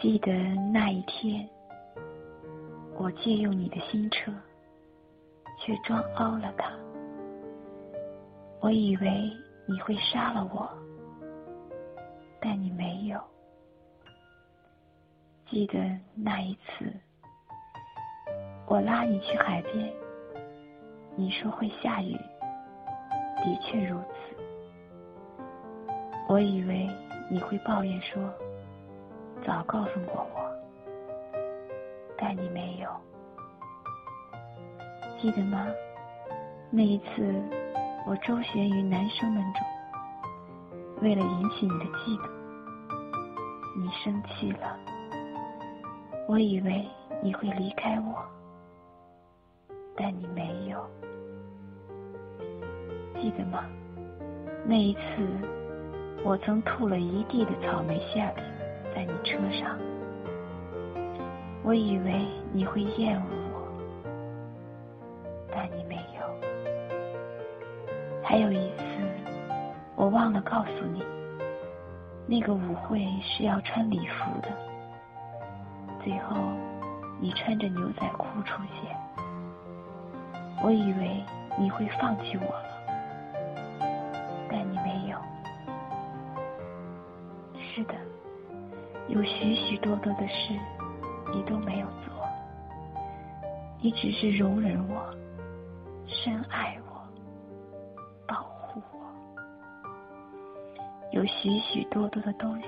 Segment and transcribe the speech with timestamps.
[0.00, 0.32] 记得
[0.72, 1.46] 那一天，
[2.96, 4.32] 我借用你的新车，
[5.58, 6.72] 却撞凹了它。
[8.62, 9.30] 我以为
[9.66, 10.66] 你会杀了我，
[12.40, 13.20] 但你没有。
[15.50, 15.78] 记得
[16.14, 16.90] 那一次，
[18.66, 19.92] 我拉你去海边，
[21.14, 22.14] 你说会下雨，
[23.44, 24.34] 的确如此。
[26.26, 26.88] 我以为
[27.30, 28.18] 你会抱怨说。
[29.46, 30.52] 早告诉过我，
[32.18, 32.88] 但你没有，
[35.18, 35.66] 记得吗？
[36.70, 37.34] 那一次，
[38.06, 39.66] 我周旋于男生们中，
[41.02, 42.28] 为了引起你的嫉妒，
[43.78, 44.76] 你生气了。
[46.28, 46.86] 我以为
[47.22, 48.22] 你会离开我，
[49.96, 50.86] 但你没有，
[53.20, 53.64] 记得吗？
[54.64, 55.00] 那一次，
[56.22, 58.44] 我曾吐了一地的草莓馅饼。
[58.94, 59.78] 在你车上，
[61.62, 63.62] 我以为你会厌恶我，
[65.52, 66.20] 但你没有。
[68.22, 68.82] 还有一次，
[69.96, 71.02] 我忘了告诉你，
[72.26, 74.48] 那个舞会是要穿礼服的。
[76.02, 76.36] 最后，
[77.20, 78.96] 你穿着牛仔裤出现，
[80.62, 81.22] 我以为
[81.58, 82.79] 你会放弃我了，
[89.10, 90.54] 有许许多多的事，
[91.34, 92.24] 你都没有做，
[93.80, 95.12] 你只是容忍我，
[96.06, 97.02] 深爱我，
[98.28, 99.00] 保护我。
[101.10, 102.66] 有许许多多的东西，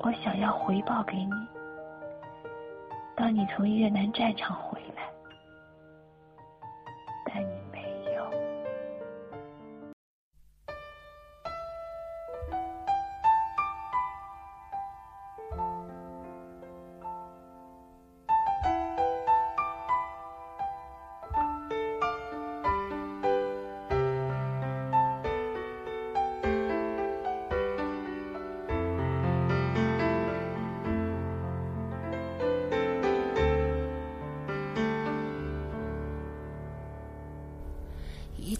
[0.00, 1.32] 我想要回报给你。
[3.14, 4.80] 当你从越南战场回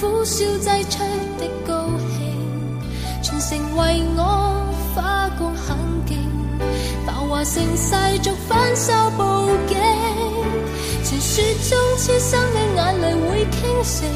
[0.00, 0.98] 苦笑挤出
[1.38, 2.18] 的高兴。
[3.22, 4.20] 全城为我
[4.94, 5.76] 花光很
[6.06, 6.18] 劲，
[7.06, 9.76] 繁华盛世逐反手报警。
[11.04, 14.08] 传说中痴心的眼泪会倾城，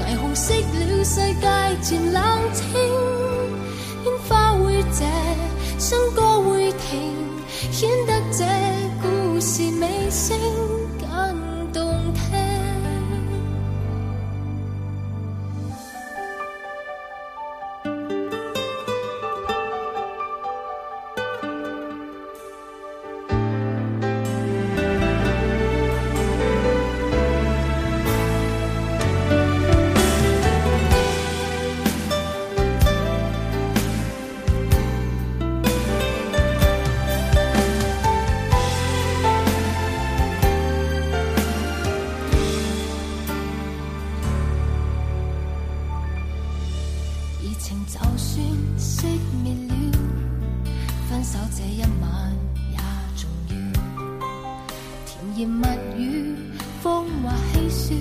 [0.00, 1.46] 霓虹熄了世界
[1.80, 2.22] 渐冷
[2.52, 2.62] 清，
[55.42, 55.66] 甜言蜜
[56.00, 56.36] 语，
[56.80, 57.94] 风华嬉笑，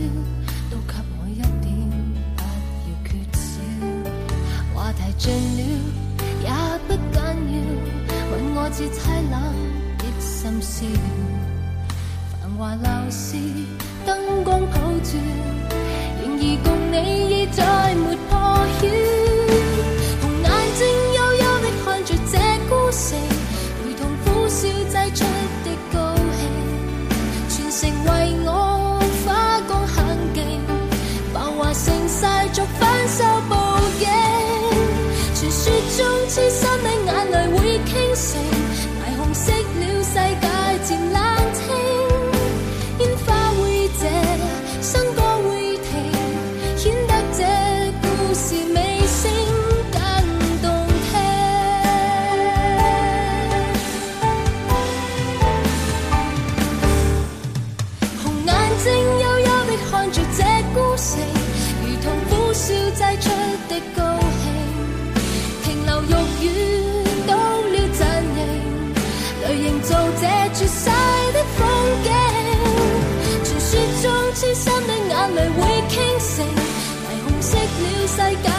[0.69, 1.73] 都给我一点，
[2.37, 2.43] 不
[2.85, 3.41] 要缺少。
[4.75, 5.59] 话题尽了
[6.43, 6.49] 也
[6.87, 7.57] 不紧要，
[8.31, 9.01] 吻我至凄
[9.31, 9.33] 冷
[9.97, 10.85] 的深宵。
[12.31, 13.37] 繁华闹市，
[14.05, 15.19] 灯光普转，
[16.21, 16.70] 然而……
[38.21, 38.23] 霓
[39.17, 40.47] 虹熄了世界
[40.83, 41.17] 渐冷
[41.55, 41.65] 清
[43.25, 43.27] 花
[45.15, 45.19] 歌
[46.77, 47.11] 停得
[47.99, 48.43] 故事
[48.75, 48.77] 尾
[49.91, 49.97] 更
[58.21, 58.49] 红眼
[58.83, 58.85] 睛
[59.19, 60.39] 幽幽的看着这
[60.75, 61.09] 孤城
[61.81, 63.25] 如同苦笑挤出
[63.67, 63.99] 的高
[64.43, 64.45] 兴。
[65.63, 67.00] 停留欲语
[70.71, 70.91] 晒
[71.33, 71.59] 的风
[72.03, 72.09] 景。
[73.43, 73.71] 传说
[74.01, 75.59] 中痴心的眼泪会
[75.89, 76.45] 倾城，
[77.03, 78.50] 霓虹熄了世界。